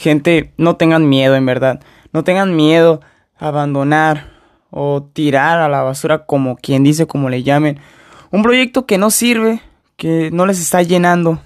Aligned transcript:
gente, 0.00 0.52
no 0.56 0.76
tengan 0.76 1.08
miedo, 1.08 1.36
en 1.36 1.46
verdad. 1.46 1.80
No 2.12 2.24
tengan 2.24 2.56
miedo 2.56 3.00
a 3.38 3.48
abandonar 3.48 4.32
o 4.70 5.02
tirar 5.02 5.60
a 5.60 5.68
la 5.68 5.82
basura, 5.82 6.24
como 6.24 6.56
quien 6.56 6.82
dice, 6.82 7.06
como 7.06 7.28
le 7.28 7.42
llamen. 7.42 7.78
Un 8.30 8.42
proyecto 8.42 8.86
que 8.86 8.98
no 8.98 9.10
sirve, 9.10 9.60
que 9.96 10.30
no 10.32 10.46
les 10.46 10.60
está 10.60 10.82
llenando, 10.82 11.40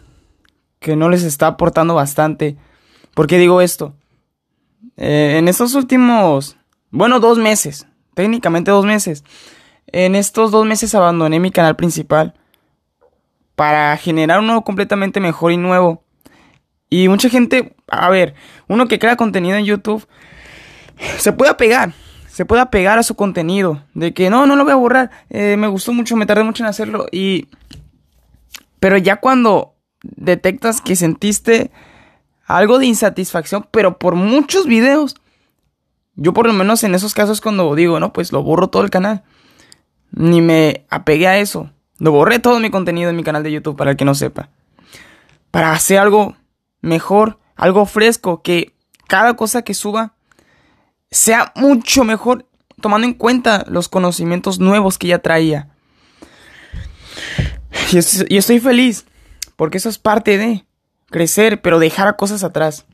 que 0.79 0.95
no 0.96 1.09
les 1.09 1.25
está 1.25 1.48
aportando 1.48 1.95
bastante. 1.95 2.56
¿Por 3.14 3.27
qué 3.27 3.38
digo 3.38 3.61
esto? 3.61 3.95
Eh, 4.96 5.36
en 5.39 5.48
estos 5.48 5.75
últimos, 5.75 6.57
bueno, 6.91 7.18
dos 7.18 7.39
meses, 7.39 7.89
técnicamente 8.14 8.71
dos 8.71 8.84
meses, 8.84 9.25
en 9.89 10.14
estos 10.14 10.52
dos 10.52 10.64
meses 10.66 10.95
abandoné 10.95 11.41
mi 11.41 11.50
canal 11.50 11.75
principal 11.75 12.34
para 13.57 13.96
generar 13.96 14.39
uno 14.39 14.62
completamente 14.62 15.18
mejor 15.18 15.52
y 15.52 15.57
nuevo. 15.57 16.04
Y 16.91 17.09
mucha 17.09 17.29
gente, 17.29 17.75
a 17.89 18.11
ver, 18.11 18.35
uno 18.69 18.87
que 18.87 18.98
crea 18.98 19.17
contenido 19.17 19.57
en 19.57 19.64
YouTube, 19.64 20.07
se 21.18 21.32
puede 21.32 21.50
apegar, 21.50 21.93
se 22.29 22.45
puede 22.45 22.63
apegar 22.63 22.99
a 22.99 23.03
su 23.03 23.14
contenido, 23.14 23.82
de 23.95 24.14
que 24.14 24.31
no, 24.31 24.46
no 24.46 24.57
lo 24.57 24.64
voy 24.64 24.72
a 24.72 24.77
borrar, 24.77 25.11
eh, 25.31 25.57
me 25.57 25.67
gustó 25.67 25.93
mucho, 25.93 26.17
me 26.17 26.27
tardé 26.27 26.44
mucho 26.44 26.63
en 26.63 26.68
hacerlo 26.68 27.07
y... 27.11 27.49
Pero 28.81 28.99
ya 28.99 29.17
cuando 29.17 29.77
detectas 30.03 30.82
que 30.82 30.94
sentiste 30.94 31.71
algo 32.47 32.78
de 32.78 32.86
insatisfacción, 32.86 33.66
pero 33.70 33.98
por 33.98 34.14
muchos 34.14 34.66
videos, 34.66 35.16
yo 36.16 36.34
por 36.34 36.47
lo 36.47 36.53
menos 36.53 36.84
en 36.84 36.94
esos 36.94 37.14
casos 37.14 37.41
cuando 37.41 37.75
digo, 37.75 37.98
no, 37.98 38.12
pues 38.12 38.30
lo 38.30 38.42
borro 38.42 38.69
todo 38.69 38.83
el 38.83 38.91
canal, 38.91 39.22
ni 40.11 40.41
me 40.41 40.84
apegué 40.91 41.27
a 41.27 41.39
eso, 41.39 41.70
lo 41.98 42.12
borré 42.12 42.39
todo 42.39 42.61
mi 42.61 42.70
contenido 42.70 43.11
en 43.11 43.16
mi 43.16 43.25
canal 43.25 43.42
de 43.42 43.53
YouTube 43.53 43.77
para 43.77 43.92
el 43.92 43.97
que 43.97 44.05
no 44.05 44.14
sepa, 44.14 44.50
para 45.50 45.72
hacer 45.72 45.98
algo 45.98 46.36
mejor, 46.84 47.38
algo 47.56 47.86
fresco, 47.86 48.42
que 48.42 48.74
cada 49.08 49.34
cosa 49.34 49.62
que 49.62 49.74
suba 49.74 50.14
sea 51.10 51.52
mucho 51.56 52.04
mejor, 52.04 52.46
tomando 52.80 53.06
en 53.06 53.14
cuenta 53.14 53.64
los 53.68 53.88
conocimientos 53.88 54.58
nuevos 54.58 54.98
que 54.98 55.08
ya 55.08 55.20
traía. 55.20 55.70
Y 57.91 57.98
estoy, 58.36 58.60
feliz, 58.60 59.04
porque 59.56 59.78
eso 59.78 59.88
es 59.88 59.98
parte 59.98 60.38
de 60.38 60.64
crecer, 61.06 61.60
pero 61.60 61.78
dejar 61.78 62.16
cosas 62.16 62.44
atrás. 62.44 62.86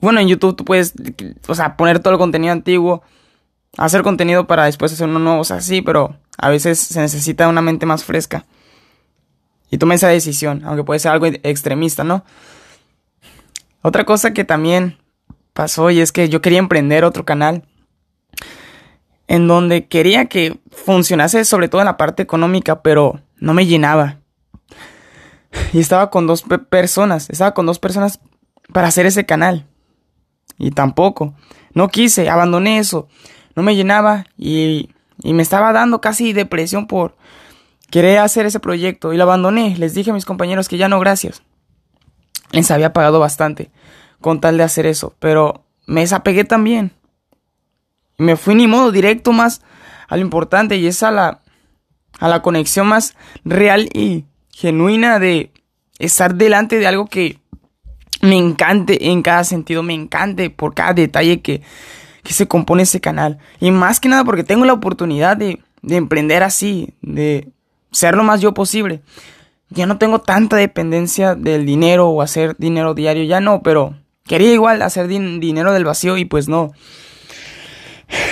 Bueno, 0.00 0.20
en 0.20 0.28
YouTube 0.28 0.56
tú 0.56 0.64
puedes, 0.64 0.94
o 1.46 1.54
sea, 1.54 1.76
poner 1.76 2.00
todo 2.00 2.12
el 2.12 2.18
contenido 2.18 2.52
antiguo, 2.52 3.02
hacer 3.76 4.02
contenido 4.02 4.46
para 4.46 4.64
después 4.64 4.92
hacer 4.92 5.08
uno 5.08 5.18
nuevo, 5.18 5.40
o 5.40 5.44
sea, 5.44 5.60
sí, 5.60 5.82
pero 5.82 6.16
a 6.38 6.48
veces 6.48 6.78
se 6.78 7.00
necesita 7.00 7.48
una 7.48 7.62
mente 7.62 7.86
más 7.86 8.04
fresca. 8.04 8.46
Y 9.70 9.78
toma 9.78 9.94
esa 9.94 10.08
decisión, 10.08 10.62
aunque 10.64 10.84
puede 10.84 11.00
ser 11.00 11.12
algo 11.12 11.26
extremista, 11.26 12.04
¿no? 12.04 12.24
Otra 13.82 14.04
cosa 14.04 14.32
que 14.32 14.44
también 14.44 14.98
pasó 15.52 15.90
y 15.90 16.00
es 16.00 16.12
que 16.12 16.28
yo 16.28 16.42
quería 16.42 16.58
emprender 16.58 17.04
otro 17.04 17.24
canal 17.24 17.64
en 19.30 19.46
donde 19.46 19.86
quería 19.86 20.24
que 20.24 20.58
funcionase 20.72 21.44
sobre 21.44 21.68
todo 21.68 21.80
en 21.80 21.86
la 21.86 21.96
parte 21.96 22.22
económica, 22.22 22.82
pero 22.82 23.20
no 23.38 23.54
me 23.54 23.64
llenaba. 23.64 24.18
Y 25.72 25.78
estaba 25.78 26.10
con 26.10 26.26
dos 26.26 26.44
personas, 26.68 27.30
estaba 27.30 27.54
con 27.54 27.64
dos 27.64 27.78
personas 27.78 28.18
para 28.72 28.88
hacer 28.88 29.06
ese 29.06 29.26
canal. 29.26 29.66
Y 30.58 30.72
tampoco, 30.72 31.34
no 31.74 31.88
quise, 31.88 32.28
abandoné 32.28 32.78
eso, 32.78 33.08
no 33.54 33.62
me 33.62 33.76
llenaba 33.76 34.26
y, 34.36 34.90
y 35.22 35.32
me 35.32 35.42
estaba 35.42 35.72
dando 35.72 36.00
casi 36.00 36.32
depresión 36.32 36.88
por, 36.88 37.16
Quería 37.90 38.22
hacer 38.22 38.46
ese 38.46 38.60
proyecto 38.60 39.12
y 39.12 39.16
lo 39.16 39.24
abandoné. 39.24 39.76
Les 39.76 39.94
dije 39.94 40.10
a 40.10 40.14
mis 40.14 40.24
compañeros 40.24 40.68
que 40.68 40.78
ya 40.78 40.88
no, 40.88 41.00
gracias. 41.00 41.42
Les 42.52 42.70
había 42.70 42.92
pagado 42.92 43.20
bastante 43.20 43.70
con 44.20 44.40
tal 44.40 44.56
de 44.56 44.64
hacer 44.64 44.86
eso, 44.86 45.14
pero 45.18 45.64
me 45.86 46.02
desapegué 46.02 46.44
también. 46.44 46.92
Me 48.18 48.36
fui 48.36 48.54
ni 48.54 48.66
modo 48.66 48.92
directo 48.92 49.32
más 49.32 49.62
a 50.08 50.16
lo 50.16 50.22
importante 50.22 50.76
y 50.76 50.86
es 50.86 51.02
a 51.02 51.10
la, 51.10 51.40
a 52.18 52.28
la 52.28 52.42
conexión 52.42 52.86
más 52.86 53.16
real 53.44 53.88
y 53.94 54.26
genuina 54.50 55.18
de 55.18 55.52
estar 55.98 56.34
delante 56.34 56.78
de 56.78 56.86
algo 56.86 57.06
que 57.06 57.38
me 58.20 58.36
encante 58.36 59.10
en 59.10 59.22
cada 59.22 59.44
sentido, 59.44 59.82
me 59.82 59.94
encante 59.94 60.50
por 60.50 60.74
cada 60.74 60.92
detalle 60.92 61.40
que, 61.40 61.62
que 62.22 62.32
se 62.34 62.46
compone 62.46 62.82
ese 62.82 63.00
canal. 63.00 63.38
Y 63.58 63.70
más 63.70 64.00
que 64.00 64.08
nada 64.08 64.24
porque 64.24 64.44
tengo 64.44 64.64
la 64.64 64.74
oportunidad 64.74 65.36
de, 65.36 65.62
de 65.82 65.96
emprender 65.96 66.42
así, 66.42 66.94
de 67.00 67.52
ser 67.92 68.14
lo 68.14 68.24
más 68.24 68.40
yo 68.40 68.54
posible. 68.54 69.02
Ya 69.68 69.86
no 69.86 69.98
tengo 69.98 70.20
tanta 70.20 70.56
dependencia 70.56 71.34
del 71.34 71.64
dinero 71.64 72.08
o 72.08 72.22
hacer 72.22 72.56
dinero 72.58 72.94
diario, 72.94 73.24
ya 73.24 73.40
no, 73.40 73.62
pero 73.62 73.94
quería 74.24 74.52
igual 74.52 74.82
hacer 74.82 75.06
dinero 75.06 75.72
del 75.72 75.84
vacío 75.84 76.16
y 76.16 76.24
pues 76.24 76.48
no. 76.48 76.72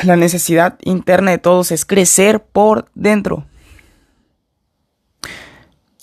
La 0.05 0.17
necesidad 0.17 0.79
interna 0.83 1.31
de 1.31 1.39
todos 1.39 1.71
es 1.71 1.85
crecer 1.85 2.43
por 2.43 2.91
dentro. 2.95 3.47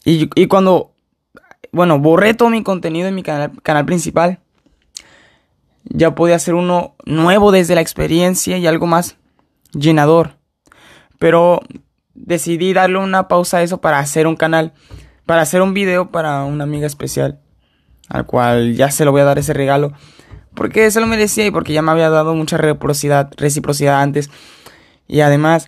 Y, 0.08 0.48
cuando, 0.48 0.94
bueno, 1.72 1.98
borré 1.98 2.36
todo 2.36 2.50
mi 2.52 2.62
contenido 2.62 3.08
en 3.08 3.16
mi 3.16 3.24
canal, 3.24 3.52
canal 3.64 3.86
principal, 3.86 4.40
ya 5.84 6.14
podía 6.14 6.36
hacer 6.36 6.54
uno 6.54 6.96
nuevo 7.06 7.52
desde 7.52 7.74
la 7.74 7.82
experiencia 7.82 8.58
y 8.60 8.68
algo 8.68 8.86
más 8.86 9.18
llenador. 9.74 10.38
Pero 11.18 11.62
decidí 12.16 12.74
darle 12.74 12.98
una 12.98 13.28
pausa 13.28 13.58
a 13.58 13.62
eso 13.62 13.80
para 13.80 14.00
hacer 14.00 14.26
un 14.26 14.36
canal, 14.36 14.74
para 15.26 15.42
hacer 15.42 15.62
un 15.62 15.74
video 15.74 16.12
para 16.12 16.44
una 16.44 16.64
amiga 16.64 16.88
especial, 16.88 17.40
al 18.10 18.26
cual 18.26 18.76
ya 18.76 18.90
se 18.90 19.06
lo 19.06 19.12
voy 19.12 19.22
a 19.22 19.26
dar 19.26 19.38
ese 19.38 19.54
regalo, 19.54 19.94
porque 20.56 20.90
se 20.90 21.02
lo 21.02 21.08
merecía 21.08 21.46
y 21.46 21.52
porque 21.52 21.74
ya 21.74 21.82
me 21.82 21.92
había 21.92 22.10
dado 22.10 22.34
mucha 22.34 22.58
reciprocidad, 22.58 23.32
reciprocidad 23.38 24.02
antes. 24.02 24.30
Y 25.08 25.20
además, 25.20 25.68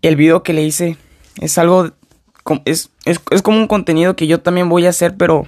el 0.00 0.16
video 0.16 0.42
que 0.42 0.52
le 0.52 0.62
hice 0.62 0.96
es 1.40 1.58
algo, 1.58 1.90
es, 2.64 2.90
es, 3.04 3.20
es 3.30 3.42
como 3.42 3.58
un 3.58 3.66
contenido 3.66 4.16
que 4.16 4.26
yo 4.26 4.40
también 4.40 4.68
voy 4.68 4.86
a 4.86 4.90
hacer, 4.90 5.16
pero 5.16 5.46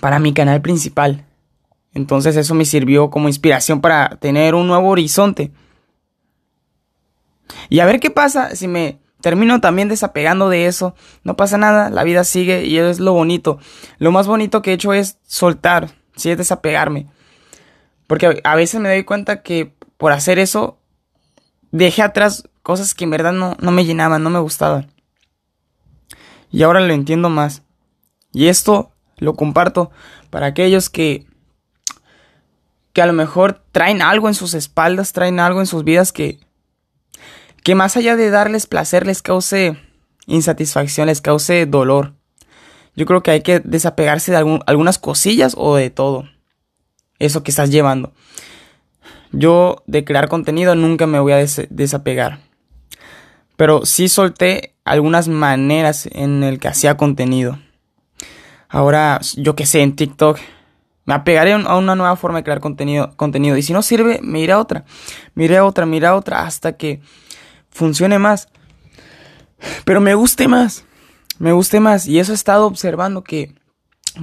para 0.00 0.18
mi 0.18 0.32
canal 0.32 0.62
principal. 0.62 1.24
Entonces 1.94 2.36
eso 2.36 2.54
me 2.54 2.64
sirvió 2.64 3.10
como 3.10 3.28
inspiración 3.28 3.80
para 3.80 4.10
tener 4.20 4.54
un 4.54 4.68
nuevo 4.68 4.88
horizonte. 4.88 5.50
Y 7.68 7.80
a 7.80 7.86
ver 7.86 8.00
qué 8.00 8.10
pasa 8.10 8.54
si 8.54 8.68
me 8.68 9.00
termino 9.20 9.60
también 9.60 9.88
desapegando 9.88 10.48
de 10.48 10.66
eso. 10.66 10.94
No 11.24 11.36
pasa 11.36 11.58
nada, 11.58 11.90
la 11.90 12.04
vida 12.04 12.24
sigue 12.24 12.64
y 12.64 12.78
es 12.78 13.00
lo 13.00 13.12
bonito. 13.12 13.58
Lo 13.98 14.12
más 14.12 14.26
bonito 14.26 14.62
que 14.62 14.70
he 14.70 14.74
hecho 14.74 14.92
es 14.92 15.18
soltar, 15.26 15.90
si 16.16 16.30
es 16.30 16.38
desapegarme. 16.38 17.06
Porque 18.06 18.40
a 18.44 18.54
veces 18.56 18.80
me 18.80 18.88
doy 18.88 19.04
cuenta 19.04 19.42
que 19.42 19.74
por 19.96 20.12
hacer 20.12 20.38
eso 20.38 20.78
dejé 21.70 22.02
atrás 22.02 22.48
cosas 22.62 22.94
que 22.94 23.04
en 23.04 23.10
verdad 23.10 23.32
no, 23.32 23.56
no 23.60 23.70
me 23.70 23.84
llenaban, 23.84 24.22
no 24.22 24.30
me 24.30 24.38
gustaban. 24.38 24.90
Y 26.50 26.62
ahora 26.62 26.80
lo 26.80 26.92
entiendo 26.94 27.28
más. 27.28 27.62
Y 28.32 28.48
esto 28.48 28.92
lo 29.18 29.34
comparto 29.34 29.90
para 30.30 30.46
aquellos 30.46 30.90
que 30.90 31.26
que 32.92 33.02
a 33.02 33.06
lo 33.06 33.12
mejor 33.12 33.62
traen 33.70 34.02
algo 34.02 34.26
en 34.26 34.34
sus 34.34 34.54
espaldas, 34.54 35.12
traen 35.12 35.38
algo 35.38 35.60
en 35.60 35.66
sus 35.66 35.84
vidas 35.84 36.10
que 36.10 36.40
que 37.68 37.74
más 37.74 37.98
allá 37.98 38.16
de 38.16 38.30
darles 38.30 38.66
placer 38.66 39.06
les 39.06 39.20
cause 39.20 39.76
insatisfacción, 40.26 41.06
les 41.06 41.20
cause 41.20 41.66
dolor. 41.66 42.14
Yo 42.96 43.04
creo 43.04 43.22
que 43.22 43.30
hay 43.30 43.42
que 43.42 43.60
desapegarse 43.60 44.32
de 44.32 44.60
algunas 44.64 44.98
cosillas 44.98 45.52
o 45.54 45.76
de 45.76 45.90
todo. 45.90 46.24
Eso 47.18 47.42
que 47.42 47.50
estás 47.50 47.68
llevando. 47.68 48.14
Yo 49.32 49.82
de 49.86 50.02
crear 50.02 50.28
contenido 50.28 50.76
nunca 50.76 51.06
me 51.06 51.20
voy 51.20 51.32
a 51.32 51.46
desapegar. 51.68 52.38
Pero 53.58 53.84
sí 53.84 54.08
solté 54.08 54.74
algunas 54.86 55.28
maneras 55.28 56.08
en 56.10 56.44
el 56.44 56.60
que 56.60 56.68
hacía 56.68 56.96
contenido. 56.96 57.58
Ahora, 58.70 59.20
yo 59.36 59.54
que 59.54 59.66
sé, 59.66 59.82
en 59.82 59.94
TikTok 59.94 60.38
me 61.04 61.12
apegaré 61.12 61.52
a 61.52 61.76
una 61.76 61.94
nueva 61.94 62.16
forma 62.16 62.38
de 62.38 62.44
crear 62.44 62.60
contenido, 62.60 63.14
contenido. 63.16 63.58
Y 63.58 63.62
si 63.62 63.74
no 63.74 63.82
sirve, 63.82 64.20
me 64.22 64.40
iré 64.40 64.54
a 64.54 64.58
otra. 64.58 64.86
Me 65.34 65.54
a 65.54 65.66
otra, 65.66 65.84
me 65.84 65.98
a 66.06 66.16
otra 66.16 66.46
hasta 66.46 66.78
que 66.78 67.02
funcione 67.70 68.18
más. 68.18 68.48
Pero 69.84 70.00
me 70.00 70.14
guste 70.14 70.48
más. 70.48 70.84
Me 71.38 71.52
guste 71.52 71.80
más. 71.80 72.06
Y 72.06 72.18
eso 72.18 72.32
he 72.32 72.34
estado 72.34 72.66
observando 72.66 73.22
que 73.22 73.54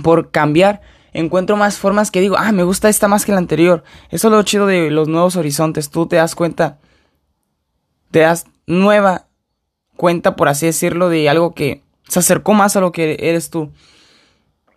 por 0.04 0.32
cambiar 0.32 0.82
encuentro 1.14 1.56
más 1.56 1.78
formas 1.78 2.12
que 2.12 2.22
digo, 2.22 2.36
ah, 2.38 2.52
me 2.52 2.64
gusta 2.64 2.90
esta 2.90 3.08
más 3.08 3.26
que 3.26 3.32
la 3.32 3.38
anterior. 3.38 3.84
Eso 4.10 4.28
es 4.28 4.34
lo 4.34 4.44
chido 4.44 4.66
de 4.68 4.92
los 4.92 5.08
nuevos 5.08 5.36
horizontes. 5.36 5.90
Tú 5.90 6.08
te 6.08 6.18
das 6.18 6.36
cuenta, 6.36 6.80
te 8.12 8.20
das 8.20 8.46
nueva 8.68 9.28
cuenta, 9.96 10.36
por 10.36 10.50
así 10.50 10.66
decirlo, 10.66 11.10
de 11.10 11.30
algo 11.30 11.54
que 11.54 11.84
se 12.08 12.20
acercó 12.20 12.54
más 12.54 12.76
a 12.76 12.82
lo 12.82 12.92
que 12.92 13.18
eres 13.20 13.50
tú. 13.50 13.72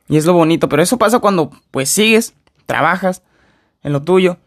Y 0.08 0.16
es 0.16 0.24
lo 0.24 0.32
bonito. 0.32 0.68
Pero 0.68 0.82
eso 0.82 0.96
pasa 0.96 1.18
cuando 1.18 1.50
pues 1.70 1.90
sigues, 1.90 2.34
trabajas 2.66 3.22
en 3.82 3.92
lo 3.92 4.02
tuyo 4.02 4.38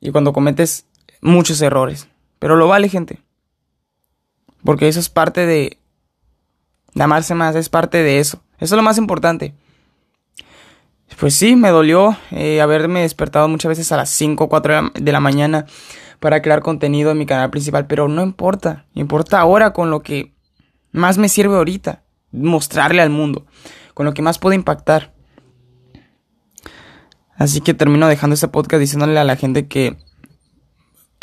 y 0.00 0.10
cuando 0.10 0.32
cometes 0.32 0.86
muchos 1.20 1.60
errores. 1.60 2.08
Pero 2.44 2.56
lo 2.56 2.68
vale, 2.68 2.90
gente. 2.90 3.22
Porque 4.62 4.86
eso 4.86 5.00
es 5.00 5.08
parte 5.08 5.46
de, 5.46 5.78
amarse 6.94 7.34
más, 7.34 7.56
es 7.56 7.70
parte 7.70 8.02
de 8.02 8.18
eso. 8.18 8.42
Eso 8.58 8.74
es 8.74 8.76
lo 8.76 8.82
más 8.82 8.98
importante. 8.98 9.54
pues 11.18 11.32
sí, 11.34 11.56
me 11.56 11.70
dolió 11.70 12.18
eh, 12.32 12.60
haberme 12.60 13.00
despertado 13.00 13.48
muchas 13.48 13.70
veces 13.70 13.92
a 13.92 13.96
las 13.96 14.10
5 14.10 14.44
o 14.44 14.48
4 14.50 14.90
de 14.92 15.10
la 15.10 15.20
mañana 15.20 15.64
para 16.20 16.42
crear 16.42 16.60
contenido 16.60 17.12
en 17.12 17.16
mi 17.16 17.24
canal 17.24 17.48
principal, 17.48 17.86
pero 17.86 18.08
no 18.08 18.22
importa, 18.22 18.84
importa 18.92 19.40
ahora 19.40 19.72
con 19.72 19.88
lo 19.88 20.02
que 20.02 20.34
más 20.92 21.16
me 21.16 21.30
sirve 21.30 21.56
ahorita, 21.56 22.02
mostrarle 22.30 23.00
al 23.00 23.08
mundo, 23.08 23.46
con 23.94 24.04
lo 24.04 24.12
que 24.12 24.20
más 24.20 24.38
puedo 24.38 24.54
impactar. 24.54 25.14
Así 27.36 27.62
que 27.62 27.72
termino 27.72 28.06
dejando 28.06 28.34
este 28.34 28.48
podcast 28.48 28.80
diciéndole 28.80 29.18
a 29.18 29.24
la 29.24 29.36
gente 29.36 29.66
que 29.66 29.96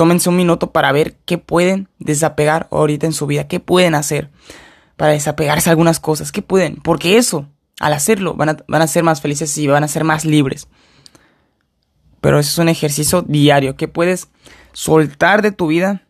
tómense 0.02 0.30
un 0.30 0.36
minuto 0.36 0.72
para 0.72 0.92
ver 0.92 1.18
qué 1.26 1.38
pueden 1.38 1.88
desapegar 2.00 2.68
ahorita 2.72 3.06
en 3.06 3.14
su 3.14 3.28
vida, 3.28 3.48
qué 3.48 3.60
pueden 3.60 3.94
hacer 3.94 4.32
para 4.98 5.12
desapegarse 5.12 5.70
algunas 5.70 6.00
cosas, 6.00 6.32
qué 6.32 6.42
pueden, 6.42 6.78
porque 6.78 7.18
eso, 7.18 7.46
al 7.80 7.94
hacerlo, 7.94 8.34
van 8.34 8.50
a, 8.50 8.58
van 8.68 8.82
a 8.82 8.88
ser 8.88 9.04
más 9.04 9.22
felices 9.22 9.56
y 9.60 9.68
van 9.68 9.84
a 9.84 9.88
ser 9.88 10.04
más 10.04 10.26
libres. 10.26 10.68
Pero 12.20 12.40
eso 12.40 12.50
es 12.50 12.58
un 12.58 12.68
ejercicio 12.68 13.22
diario 13.22 13.76
que 13.76 13.88
puedes 13.88 14.30
soltar 14.74 15.44
de 15.44 15.52
tu 15.52 15.68
vida 15.68 16.02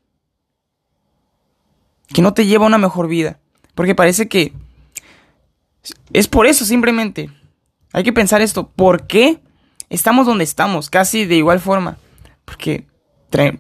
que 2.14 2.22
no 2.22 2.34
te 2.34 2.46
lleva 2.46 2.64
a 2.64 2.68
una 2.68 2.78
mejor 2.78 3.10
vida. 3.10 3.40
Porque 3.76 3.94
parece 3.94 4.30
que 4.30 4.54
es 6.14 6.30
por 6.30 6.48
eso 6.48 6.64
simplemente. 6.64 7.30
Hay 7.92 8.06
que 8.06 8.14
pensar 8.14 8.42
esto. 8.42 8.70
¿Por 8.70 9.06
qué 9.06 9.42
estamos 9.90 10.26
donde 10.26 10.46
estamos? 10.46 10.90
Casi 10.90 11.26
de 11.26 11.36
igual 11.36 11.60
forma. 11.60 11.98
Porque 12.46 12.86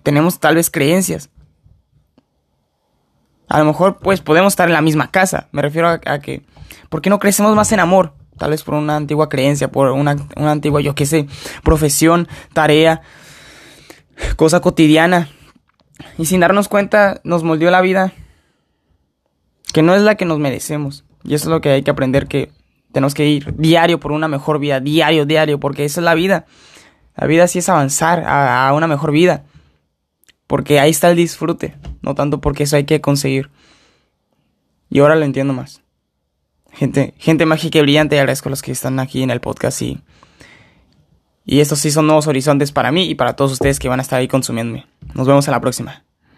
tenemos 0.03 0.39
tal 0.39 0.55
vez 0.55 0.69
creencias. 0.69 1.29
A 3.47 3.59
lo 3.59 3.65
mejor 3.65 3.97
pues 3.97 4.21
podemos 4.21 4.53
estar 4.53 4.69
en 4.69 4.73
la 4.73 4.81
misma 4.81 5.11
casa. 5.11 5.47
Me 5.51 5.61
refiero 5.61 5.87
a, 5.89 6.19
que... 6.19 6.43
¿Por 6.89 7.01
qué 7.01 7.09
no 7.09 7.19
crecemos 7.19 7.55
más 7.55 7.71
en 7.71 7.79
amor? 7.79 8.13
Tal 8.37 8.51
vez 8.51 8.63
por 8.63 8.75
una 8.75 8.95
antigua 8.95 9.29
creencia, 9.29 9.71
por 9.71 9.91
una, 9.91 10.15
una 10.35 10.51
antigua, 10.51 10.81
yo 10.81 10.95
qué 10.95 11.05
sé, 11.05 11.27
profesión, 11.63 12.27
tarea, 12.53 13.01
cosa 14.35 14.61
cotidiana. 14.61 15.29
Y 16.17 16.25
sin 16.25 16.39
darnos 16.39 16.67
cuenta 16.67 17.21
nos 17.23 17.43
moldeó 17.43 17.71
la 17.71 17.81
vida 17.81 18.13
que 19.73 19.81
no 19.81 19.95
es 19.95 20.01
la 20.01 20.15
que 20.15 20.25
nos 20.25 20.39
merecemos. 20.39 21.05
Y 21.23 21.33
eso 21.33 21.45
es 21.45 21.51
lo 21.51 21.61
que 21.61 21.69
hay 21.69 21.83
que 21.83 21.91
aprender 21.91 22.27
que 22.27 22.51
tenemos 22.91 23.13
que 23.13 23.25
ir 23.25 23.55
diario 23.55 23.99
por 23.99 24.11
una 24.11 24.27
mejor 24.27 24.59
vida, 24.59 24.79
diario, 24.79 25.25
diario, 25.25 25.59
porque 25.59 25.85
esa 25.85 26.01
es 26.01 26.05
la 26.05 26.15
vida. 26.15 26.45
La 27.15 27.27
vida 27.27 27.47
sí 27.47 27.59
es 27.59 27.69
avanzar 27.69 28.23
a, 28.25 28.71
una 28.73 28.87
mejor 28.87 29.11
vida. 29.11 29.43
Porque 30.51 30.81
ahí 30.81 30.89
está 30.91 31.09
el 31.09 31.15
disfrute, 31.15 31.75
no 32.01 32.13
tanto 32.13 32.41
porque 32.41 32.63
eso 32.63 32.75
hay 32.75 32.83
que 32.83 32.99
conseguir. 32.99 33.49
Y 34.89 34.99
ahora 34.99 35.15
lo 35.15 35.23
entiendo 35.23 35.53
más. 35.53 35.81
Gente, 36.73 37.13
gente 37.19 37.45
mágica 37.45 37.79
y 37.79 37.81
brillante, 37.81 38.19
agradezco 38.19 38.49
a 38.49 38.51
los 38.51 38.61
que 38.61 38.73
están 38.73 38.99
aquí 38.99 39.23
en 39.23 39.31
el 39.31 39.39
podcast 39.39 39.81
y, 39.81 40.01
y 41.45 41.61
estos 41.61 41.79
sí 41.79 41.89
son 41.89 42.05
nuevos 42.05 42.27
horizontes 42.27 42.73
para 42.73 42.91
mí 42.91 43.09
y 43.09 43.15
para 43.15 43.37
todos 43.37 43.53
ustedes 43.53 43.79
que 43.79 43.87
van 43.87 43.99
a 43.99 44.03
estar 44.03 44.19
ahí 44.19 44.27
consumiéndome. 44.27 44.87
Nos 45.13 45.25
vemos 45.25 45.47
en 45.47 45.53
la 45.53 45.61
próxima. 45.61 46.03